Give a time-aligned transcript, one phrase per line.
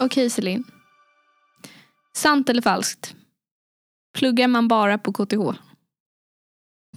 [0.00, 0.64] Okej Celine.
[2.16, 3.14] Sant eller falskt?
[4.18, 5.58] Pluggar man bara på KTH?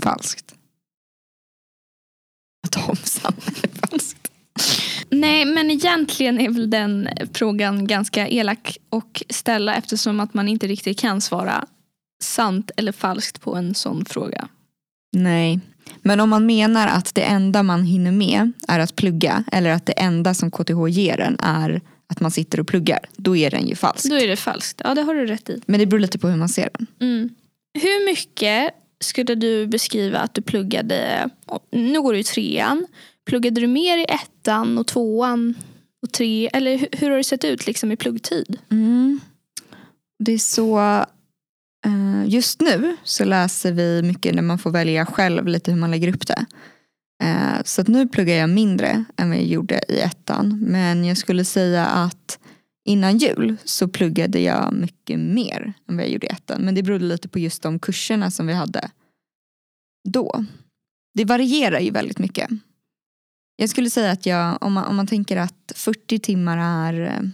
[0.02, 0.56] Falskt.
[2.72, 4.32] Tom sant eller falskt?
[5.10, 10.68] Nej, men egentligen är väl den frågan ganska elak att ställa eftersom att man inte
[10.68, 11.68] riktigt kan svara
[12.24, 14.48] sant eller falskt på en sån fråga.
[15.12, 15.60] Nej.
[16.02, 19.86] Men om man menar att det enda man hinner med är att plugga eller att
[19.86, 23.68] det enda som KTH ger en är att man sitter och pluggar, då är den
[23.68, 24.10] ju falsk.
[24.10, 24.82] Då är det falskt.
[24.84, 25.62] Ja, det har du rätt i.
[25.66, 26.88] Men det beror lite på hur man ser den.
[27.00, 27.30] Mm.
[27.74, 31.30] Hur mycket skulle du beskriva att du pluggade,
[31.72, 32.88] nu går du i trean,
[33.26, 35.56] pluggade du mer i ettan och tvåan
[36.02, 38.60] och tre, eller hur, hur har det sett ut liksom i pluggtid?
[38.72, 39.20] Mm.
[40.20, 40.80] Det är så,
[41.86, 45.92] eh, just nu så läser vi mycket när man får välja själv lite hur man
[45.92, 46.46] lägger upp det.
[47.22, 50.60] Eh, så nu pluggar jag mindre än vad jag gjorde i ettan.
[50.60, 52.40] Men jag skulle säga att
[52.86, 56.62] innan jul så pluggade jag mycket mer än vad jag gjorde i ettan.
[56.62, 58.90] Men det berodde lite på just de kurserna som vi hade
[60.10, 60.46] då.
[61.14, 62.50] Det varierar ju väldigt mycket.
[63.56, 67.30] Jag skulle säga att jag, om man, om man tänker att 40 timmar är eh,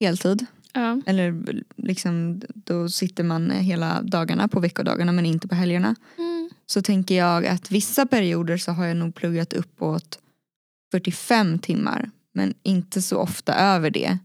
[0.00, 0.46] heltid.
[0.72, 1.00] Ja.
[1.06, 1.42] Eller
[1.76, 5.94] liksom, då sitter man hela dagarna på veckodagarna men inte på helgerna.
[6.18, 6.25] Mm.
[6.66, 10.18] Så tänker jag att vissa perioder så har jag nog pluggat uppåt
[10.92, 12.10] 45 timmar.
[12.34, 14.18] Men inte så ofta över det.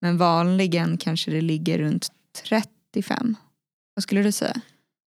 [0.00, 2.08] Men vanligen kanske det ligger runt
[2.48, 3.36] 35.
[3.94, 4.60] Vad skulle du säga?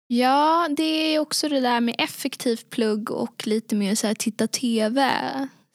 [0.07, 4.47] Ja, det är också det där med effektivt plugg och lite mer så här titta
[4.47, 5.11] tv,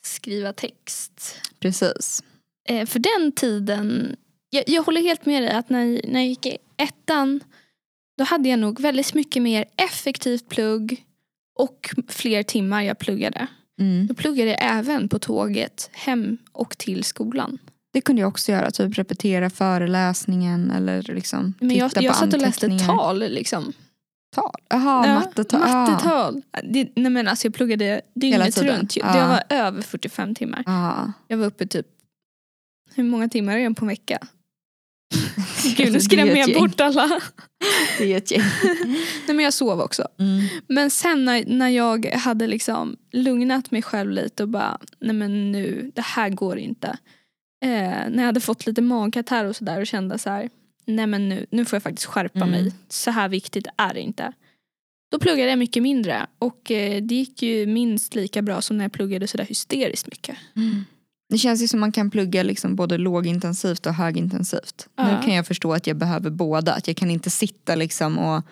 [0.05, 1.41] skriva text.
[1.59, 2.23] Precis.
[2.69, 4.15] Eh, för den tiden,
[4.49, 7.43] jag, jag håller helt med dig att när, när jag gick i ettan
[8.17, 11.05] då hade jag nog väldigt mycket mer effektivt plugg
[11.59, 13.47] och fler timmar jag pluggade.
[13.79, 14.07] Mm.
[14.07, 17.57] Då pluggade jag även på tåget hem och till skolan.
[17.93, 22.19] Det kunde jag också göra, typ repetera föreläsningen eller liksom Men jag, titta jag på
[22.19, 23.73] satt och läste tal liksom.
[24.35, 24.55] Tal?
[24.69, 25.61] Jaha, mattetal.
[25.63, 25.67] Ah.
[25.67, 26.41] mattetal.
[26.63, 28.97] Det, nej men alltså jag pluggade dygnet runt.
[28.97, 29.01] ju.
[29.01, 29.13] Ja.
[29.13, 30.63] Det var över 45 timmar.
[30.65, 31.11] Ja.
[31.27, 31.87] Jag var uppe typ,
[32.95, 34.27] hur många timmar är jag på en vecka?
[35.75, 37.21] Gud nu skrämmer jag bort alla.
[37.97, 38.41] Det är ett gäng.
[39.27, 40.07] Nej men jag sov också.
[40.19, 40.47] Mm.
[40.67, 45.51] Men sen när, när jag hade liksom lugnat mig själv lite och bara, nej men
[45.51, 46.87] nu, det här går inte.
[47.65, 50.49] Eh, när jag hade fått lite magkatarr och sådär och kände så här,
[50.85, 52.49] nej men nu, nu får jag faktiskt skärpa Mm.
[52.49, 52.73] mig.
[52.89, 54.33] Så här viktigt är det inte.
[55.11, 58.85] Då pluggade jag mycket mindre och eh, det gick ju minst lika bra som när
[58.85, 60.37] jag pluggade sådär hysteriskt mycket.
[61.35, 64.87] Det känns ju som man kan plugga liksom både lågintensivt och högintensivt.
[64.95, 65.11] Ja.
[65.11, 66.73] Nu kan jag förstå att jag behöver båda.
[66.73, 68.43] Att jag kan inte sitta liksom och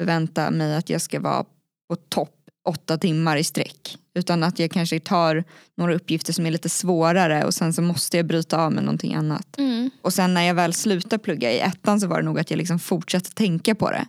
[0.00, 1.44] förvänta mig att jag ska vara
[1.88, 2.36] på topp
[2.68, 3.98] åtta timmar i sträck.
[4.14, 5.44] Utan att jag kanske tar
[5.76, 9.14] några uppgifter som är lite svårare och sen så måste jag bryta av med någonting
[9.14, 9.58] annat.
[9.58, 9.90] Mm.
[10.02, 12.58] Och sen när jag väl slutade plugga i ettan så var det nog att jag
[12.58, 14.06] liksom fortsatte tänka på det.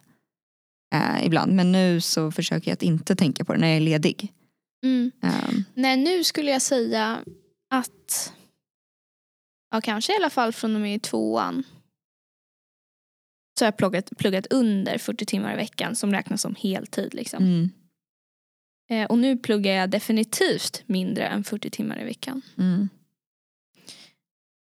[0.96, 1.54] Eh, ibland.
[1.54, 4.34] Men nu så försöker jag att inte tänka på det när jag är ledig.
[4.84, 5.12] Mm.
[5.24, 5.30] Eh,
[5.74, 7.20] Nej, nu skulle jag säga
[7.76, 8.34] att,
[9.72, 11.64] ja kanske i alla fall från och med tvåan,
[13.60, 17.14] så har jag pluggat, pluggat under 40 timmar i veckan som räknas som heltid.
[17.14, 17.44] Liksom.
[17.44, 17.70] mm,
[18.90, 22.42] Eh, och nu pluggar jag definitivt mindre än 40 timmar i veckan.
[22.58, 22.90] mm.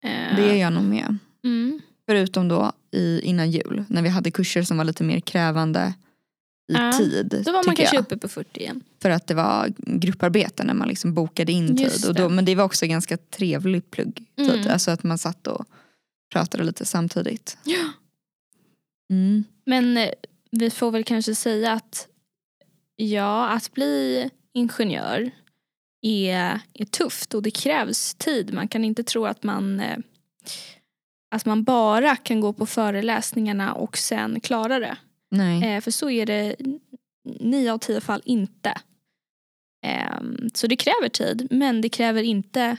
[0.04, 1.18] Eh, Det är jag nog med.
[1.44, 1.82] mm.
[2.06, 5.94] Förutom då i, innan jul när vi hade kurser som var lite mer krävande
[6.70, 7.42] i Ja, tid.
[7.46, 8.02] Då var man kanske jag.
[8.02, 8.84] uppe på 40 igen.
[9.02, 12.10] För att det var grupparbete när man liksom bokade in Just tid.
[12.10, 14.26] Och då, men det var också ganska trevlig pluggtid.
[14.38, 14.72] Mm.
[14.72, 15.66] Alltså att man satt och
[16.32, 17.58] pratade lite samtidigt.
[17.64, 17.86] Ja.
[19.12, 19.44] Mm.
[19.66, 20.10] Men eh,
[20.52, 22.08] vi får väl kanske säga att
[22.96, 25.32] ja, att bli ingenjör
[26.02, 28.54] är, är tufft och det krävs tid.
[28.54, 29.98] Man kan inte tro att man, eh,
[31.32, 34.98] att man bara kan gå på föreläsningarna och sen klara det.
[35.32, 35.76] Nej.
[35.76, 36.56] Eh, för så är det
[37.40, 38.74] nio av tio fall inte.
[39.86, 42.78] Ehm, så det kräver tid men det kräver inte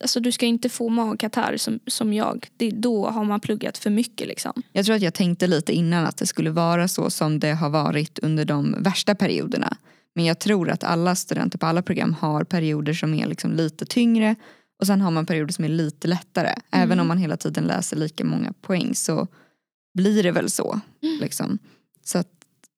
[0.00, 2.48] Alltså du ska inte få magkatarr som, som jag.
[2.56, 4.62] Det, då har man pluggat för mycket liksom.
[4.72, 7.70] Jag tror att jag tänkte lite innan att det skulle vara så som det har
[7.70, 9.76] varit under de värsta perioderna.
[10.14, 13.86] Men jag tror att alla studenter på alla program har perioder som är liksom lite
[13.86, 14.36] tyngre
[14.80, 16.54] och sen har man perioder som är lite lättare.
[16.70, 19.28] Även om man hela tiden läser lika många poäng så
[19.94, 20.80] blir det väl så.
[21.20, 21.58] Liksom.
[22.04, 22.28] Så att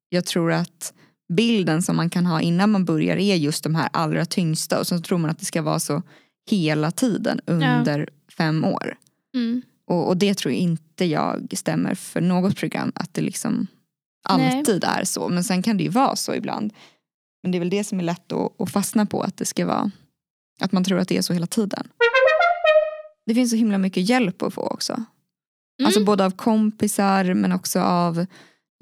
[0.09, 0.95] jag tror att
[1.33, 4.87] bilden som man kan ha innan man börjar är just de här allra tyngsta och
[4.87, 6.03] så tror man att det ska vara så
[6.51, 8.99] hela tiden under fem år.
[9.35, 9.63] Mm.
[9.87, 12.93] Och, och det tror jag inte jag stämmer för något program.
[12.95, 13.67] Att det liksom
[14.25, 15.29] alltid är så.
[15.29, 16.73] Men sen kan det ju vara så ibland.
[17.43, 19.23] Men det är väl det som är lätt att, att fastna på.
[19.23, 19.91] Att det ska vara
[20.61, 21.89] att man tror att det är så hela tiden.
[23.27, 25.05] det finns så himla mycket hjälp att få också.
[25.81, 25.87] Mm.
[25.87, 28.27] Alltså både av kompisar men också av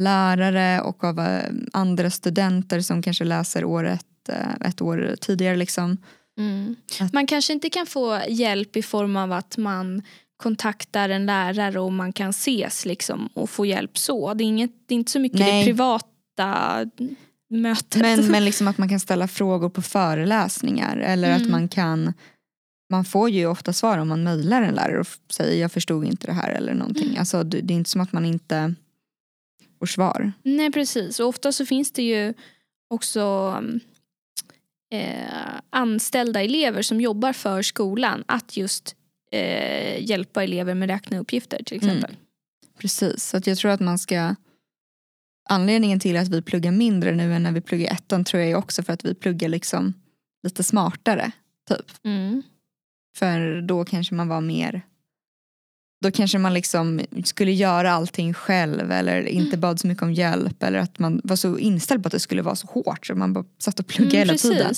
[0.03, 5.57] lärare och av eh, andra studenter som kanske läser året eh, ett år tidigare.
[5.57, 5.97] Liksom.
[6.39, 6.77] Mm.
[7.01, 10.03] Att- Man kanske inte kan få hjälp i form av att man
[10.37, 14.35] kontaktar en lärare och man kan ses liksom och få hjälp så.
[14.35, 15.59] Det är, inget, det är inte så mycket Nej.
[15.61, 16.79] det privata
[17.51, 18.01] mötet.
[18.03, 21.51] Men, men liksom att man kan ställa frågor på föreläsningar eller att Mm.
[21.51, 22.13] man kan
[22.93, 26.27] man får ju ofta svar om man mejlar en lärare och säger jag förstod inte
[26.27, 27.09] det här eller någonting.
[27.09, 27.19] Mm.
[27.19, 28.75] Alltså, det, det är inte som att man inte
[29.79, 30.33] får svar.
[30.43, 32.35] Nej precis och ofta så finns det ju
[32.91, 33.21] också
[33.59, 33.81] mm,
[34.93, 38.97] eh, anställda elever som jobbar för skolan att just
[39.31, 41.97] eh, hjälpa elever med räkneuppgifter till Mm.
[41.97, 42.17] exempel.
[42.79, 44.35] Precis, så att jag tror att man ska
[45.49, 48.57] Anledningen till att vi pluggar mindre nu än när vi pluggar ettan tror jag är
[48.57, 49.95] också för att vi pluggar liksom
[50.43, 51.33] lite smartare.
[51.69, 51.87] Typ.
[52.05, 52.43] Mm.
[53.15, 54.83] För då kanske man var mer
[56.03, 60.63] då kanske man liksom skulle göra allting själv eller inte bad så mycket om hjälp
[60.63, 63.33] eller att man var så inställd på att det skulle vara så hårt så man
[63.33, 64.61] bara satt och pluggade hela tiden.
[64.61, 64.75] Mm.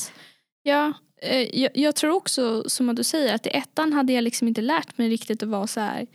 [0.62, 0.92] Ja,
[1.22, 4.60] eh, jag, jag tror också som du säger att i ettan hade jag liksom inte
[4.60, 6.06] lärt mig riktigt att vara så här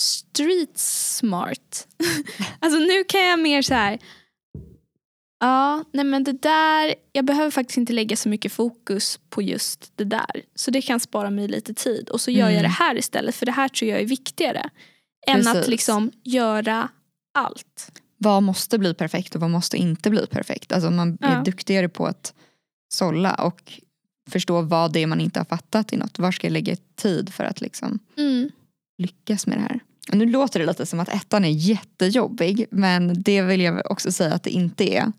[0.00, 1.88] street smart.
[2.58, 3.98] alltså nu kan jag mer så här
[5.42, 9.92] Ja, nej men det där, jag behöver faktiskt inte lägga så mycket fokus på just
[9.96, 10.42] det där.
[10.54, 12.62] Så det kan spara mig lite tid och så gör jag Mm.
[12.62, 14.70] det här istället för det här tror jag är viktigare.
[15.26, 15.68] Än att Precis.
[15.70, 16.88] liksom göra
[17.34, 17.92] allt.
[18.18, 20.72] Vad måste bli perfekt och vad måste inte bli perfekt?
[20.72, 21.42] Alltså man är Ja.
[21.42, 22.34] duktigare på att
[22.94, 23.72] sålla och
[24.30, 26.18] förstå vad det är man inte har fattat i något.
[26.18, 28.50] Var ska jag lägga tid för att liksom Mm.
[28.98, 29.80] lyckas med det här?
[30.10, 34.12] Och nu låter det lite som att ettan är jättejobbig men det vill jag också
[34.12, 35.12] säga att det inte är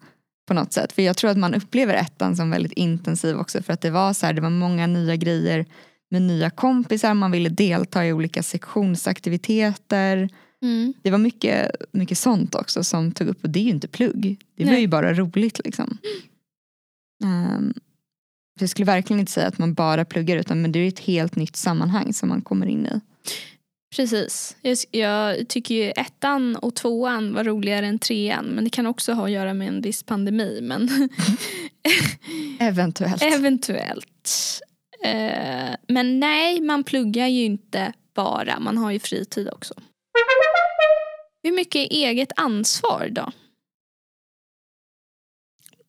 [0.48, 0.92] på något sätt.
[0.92, 4.14] För jag tror att man upplever ettan som väldigt intensiv också för att det var
[4.14, 5.66] så här, det var många nya grejer
[6.12, 10.30] med nya kompisar, man ville delta i olika sektionsaktiviteter.
[10.62, 10.94] Mm.
[11.02, 14.40] Det var mycket, mycket sånt också som tog upp och det är ju inte plugg.
[14.58, 14.82] Det var Nej.
[14.82, 15.98] ju bara roligt liksom.
[18.58, 21.00] För jag skulle verkligen inte säga att man bara pluggar utan men det är ett
[21.00, 23.02] helt nytt sammanhang som man kommer in i.
[23.96, 24.58] Precis.
[24.62, 28.46] Jag, jag tycker ju ettan och tvåan var roligare än trean.
[28.46, 30.60] Men det kan också ha att göra med en viss pandemi.
[30.62, 30.90] Men
[32.60, 33.24] Eventuellt.
[33.24, 34.30] eventuellt.
[35.04, 38.60] Eh, men nej, man pluggar ju inte bara.
[38.60, 39.74] Man har ju fritid också.
[41.44, 43.32] Hur mycket är eget ansvar då?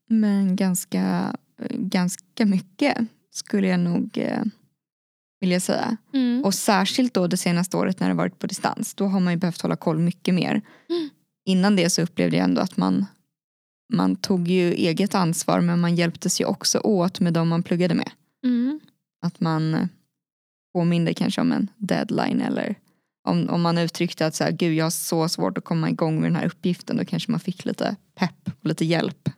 [0.08, 1.36] Men ganska,
[1.70, 2.98] ganska mycket
[3.30, 4.42] skulle jag nog eh,
[5.44, 5.96] vilja säga.
[6.12, 6.44] Mm.
[6.44, 8.94] Och särskilt då det senaste året när det varit på distans.
[8.94, 10.62] Då har man ju behövt hålla koll mycket mer.
[10.90, 11.10] Mm.
[11.46, 13.06] Innan det så upplevde jag ändå att man,
[13.92, 17.94] man tog ju eget ansvar men man hjälptes ju också åt med de man pluggade
[17.94, 18.10] med.
[18.44, 18.80] Mm.
[19.26, 19.86] Att man eh,
[20.74, 22.74] påminde kanske om en deadline eller
[23.28, 26.14] om, om man uttryckte att så här, Gud, jag har så svårt att komma igång
[26.20, 29.28] med den här uppgiften då kanske man fick lite pepp och lite hjälp.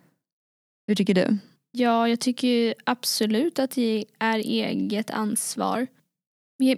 [0.87, 1.39] Hur tycker du?
[1.79, 5.87] Ja, jag tycker absolut att det är eget ansvar.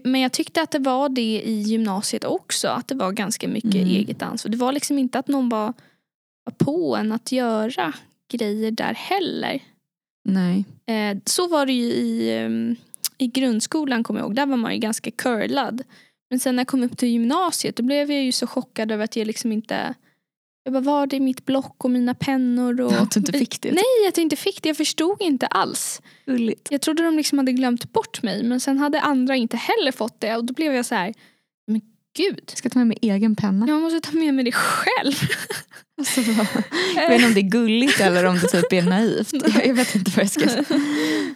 [0.04, 2.68] Men jag tyckte att det var det i gymnasiet också.
[2.68, 3.88] Att det var ganska mycket Mm.
[3.88, 4.50] eget ansvar.
[4.50, 5.72] Det var liksom inte att någon var,
[6.44, 7.94] var på en att göra
[8.32, 9.60] grejer där heller.
[10.24, 10.64] Nej.
[10.86, 12.76] Eh, så var det ju i, ehm,
[13.18, 14.34] i grundskolan kommer jag ihåg.
[14.34, 15.82] Där var man ju ganska curlad.
[16.30, 19.04] Men sen när jag kom upp till gymnasiet då blev jag ju så chockad över
[19.04, 19.94] att jag liksom inte...
[20.64, 22.80] Jag bara, var är mitt block och mina pennor?
[22.80, 22.92] Och...
[23.02, 23.68] Att du inte fick det.
[23.72, 24.68] Nej, att jag inte fick det.
[24.68, 26.02] Jag förstod inte alls.
[26.26, 26.68] Gulligt.
[26.70, 30.20] Jag trodde de liksom hade glömt bort mig men sen hade andra inte heller fått
[30.20, 31.14] det och då blev jag så här,
[31.66, 31.80] men
[32.16, 33.66] gud, Jag ska ta med mig egen penna.
[33.68, 35.14] jag måste ta med mig det själv.
[35.98, 36.20] Alltså,
[36.96, 39.32] jag vet inte om det är gulligt eller om det typ är naivt.
[39.54, 40.64] Jag, jag vet inte vad jag ska säga.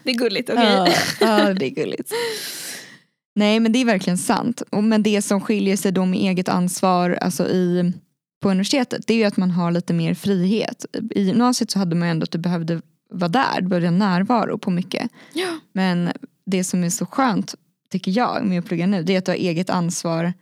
[0.04, 0.64] det är gulligt, okej.
[0.64, 0.88] Ja,
[1.20, 2.12] ja, det är gulligt.
[3.34, 4.62] Nej men det är verkligen sant.
[4.70, 7.92] Men det som skiljer sig då med eget ansvar alltså i,
[8.42, 10.86] på universitetet det är ju att man har lite mer frihet.
[11.10, 12.80] I gymnasiet så hade man ju ändå att du behövde
[13.10, 15.10] vara där, du behövde närvaro på mycket.
[15.32, 15.58] Ja.
[15.72, 16.10] Men
[16.46, 17.54] det som är så skönt
[17.90, 20.32] tycker jag med att plugga nu det är att du har eget ansvar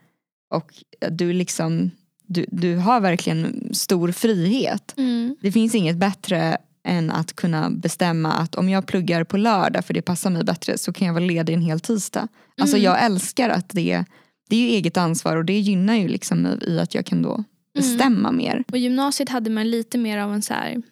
[0.54, 0.74] och
[1.10, 1.90] du liksom
[2.26, 4.94] du, du har verkligen stor frihet.
[4.96, 5.36] Mm.
[5.40, 9.94] Det finns inget bättre än att kunna bestämma att om jag pluggar på lördag för
[9.94, 12.28] det passar mig bättre så kan jag vara ledig en hel tisdag.
[12.60, 12.84] Alltså Mm.
[12.84, 14.04] jag älskar att det,
[14.48, 17.44] det är eget ansvar och det gynnar ju liksom i att jag kan då
[17.80, 18.64] bestämma mer.
[18.72, 20.82] Och gymnasiet hade man lite mer av en så här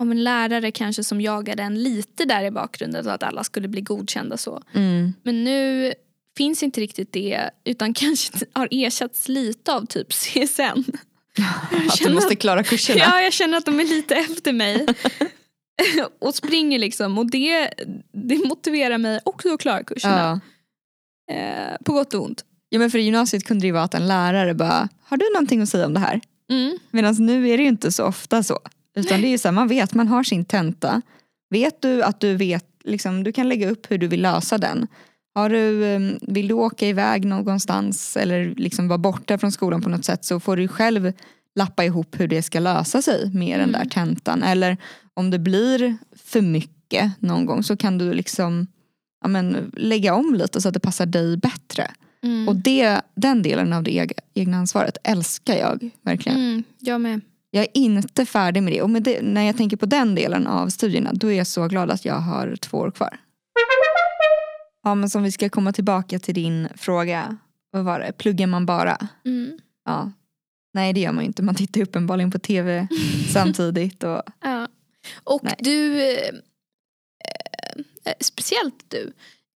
[0.00, 3.68] av en lärare kanske som jagade en lite där i bakgrunden så att alla skulle
[3.68, 4.62] bli godkända så.
[4.72, 5.12] Mm.
[5.22, 5.92] Men nu
[6.36, 10.62] finns inte riktigt det utan kanske har ersatts lite av typ CSN.
[11.88, 13.00] Att du måste att- klara kurserna.
[13.00, 14.86] Ja, jag känner att de är lite efter mig.
[16.18, 17.18] och springer liksom.
[17.18, 17.74] Och det,
[18.12, 20.40] det motiverar mig också att klara kurserna.
[21.32, 22.44] Eh, på gott och ont.
[22.70, 25.24] Ja men för i gymnasiet kunde det ju vara att en lärare bara, har du
[25.34, 26.20] någonting att säga om det här?
[26.50, 26.78] Mm.
[26.90, 28.58] Medan nu är det ju inte så ofta så.
[28.96, 31.02] Utan det är ju så här, man vet, man har sin tenta.
[31.50, 34.86] Vet du att du vet, liksom, du kan lägga upp hur du vill lösa den.
[35.34, 39.88] Har du, eh, vill du åka iväg någonstans eller liksom vara borta från skolan på
[39.88, 41.12] något sätt så får du själv
[41.54, 44.42] lappa ihop hur det ska lösa sig med den där tentan.
[44.42, 44.76] Eller
[45.14, 48.66] om det blir för mycket någon gång så kan du liksom
[49.22, 51.90] ja, men, lägga om lite så att det passar dig bättre.
[52.24, 52.48] Mm.
[52.48, 56.38] Och det, den delen av det eg- egna ansvaret älskar jag verkligen.
[56.38, 57.20] Mm, jag med.
[57.50, 58.82] Jag är inte färdig med det.
[58.82, 61.66] Och med det, när jag tänker på den delen av studierna då är jag så
[61.68, 63.18] glad att jag har två år kvar.
[64.82, 67.36] Ja men som vi ska komma tillbaka till din fråga.
[67.70, 68.12] Vad var det?
[68.12, 69.08] Pluggar man bara?
[69.24, 69.58] Mm.
[69.84, 70.12] Ja.
[70.74, 71.42] Nej det gör man ju inte.
[71.42, 72.88] Man tittar uppenbarligen på tv
[73.32, 74.02] samtidigt.
[74.02, 74.68] Och, Ja.
[75.24, 75.54] Och Nej.
[75.58, 76.28] du, eh,
[78.04, 79.12] eh, speciellt du,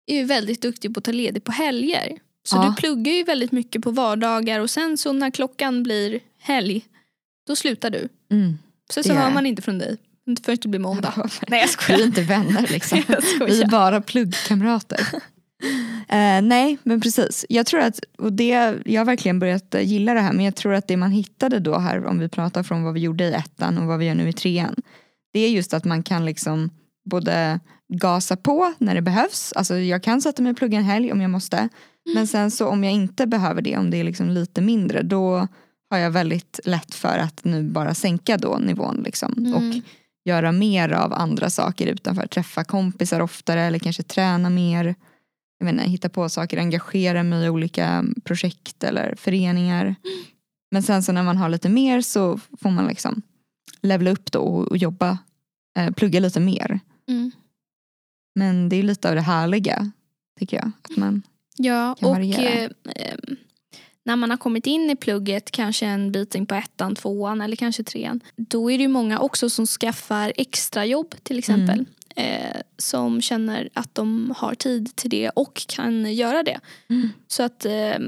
[0.06, 2.18] är ju väldigt duktig på att ta ledigt på helger.
[2.44, 2.62] Så Ja.
[2.62, 6.84] du pluggar ju väldigt mycket på vardagar och sen så när klockan blir helg,
[7.46, 8.08] då slutar du.
[8.30, 8.58] mm.
[8.92, 9.96] Sen så hör man inte från dig
[10.26, 11.12] inte förrän det blir måndag.
[11.16, 12.00] Nej Nej jag Vi skojar.
[12.00, 12.98] är inte vänner liksom.
[13.46, 15.06] Vi är bara pluggkamrater.
[16.08, 17.46] Eh, nej men precis.
[17.48, 20.54] Jag tror att, och det, jag har verkligen börjat eh, gilla det här men jag
[20.56, 23.32] tror att det man hittade då här om vi pratar från vad vi gjorde i
[23.32, 24.74] ettan och vad vi gör nu i trean.
[25.32, 26.70] Det är just att man kan liksom
[27.10, 27.60] både
[27.92, 29.52] gasa på när det behövs.
[29.52, 31.68] Alltså jag kan sätta mig och plugga en helg om jag måste.
[32.14, 35.48] Men sen så om jag inte behöver det, om det är liksom lite mindre då
[35.90, 39.34] har jag väldigt lätt för att nu bara sänka då nivån liksom.
[39.38, 39.54] Mm.
[39.54, 39.82] Och
[40.24, 42.26] göra mer av andra saker utanför.
[42.26, 44.94] Träffa kompisar oftare eller kanske träna mer.
[45.58, 49.94] Jag inte, hitta på saker, engagera mig i olika projekt eller föreningar.
[50.70, 53.22] Men sen så när man har lite mer så får man liksom
[53.82, 55.18] levla upp då och, och jobba,
[55.76, 56.80] eh, plugga lite mer.
[57.08, 57.30] Mm.
[58.34, 59.90] Men det är lite av det härliga
[60.38, 60.70] tycker jag.
[60.82, 61.22] Att man,
[61.56, 63.16] Ja, och eh, eh,
[64.04, 67.56] när man har kommit in i plugget, kanske en bit in på ettan, tvåan eller
[67.56, 68.20] kanske trean.
[68.36, 71.86] Då är det ju många också som skaffar extrajobb till exempel.
[72.16, 76.60] Eh, som känner att de har tid till det och kan göra det.
[76.88, 77.08] Mm.
[77.26, 77.98] Så att eh,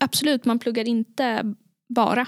[0.00, 1.54] absolut, man pluggar inte
[1.94, 2.26] bara.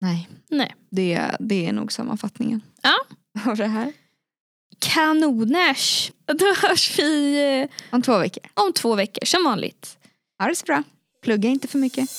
[0.00, 0.74] nej, Nej.
[0.90, 2.62] det, det är nog sammanfattningen.
[2.82, 2.96] Ja.
[3.50, 3.92] Av det här.
[4.80, 6.12] Kanoners!
[6.26, 8.42] Då hörs vi eh, Om två veckor.
[8.54, 9.96] om två veckor som vanligt.
[10.42, 10.82] Ha det så bra.
[11.22, 12.10] Plugga inte för mycket.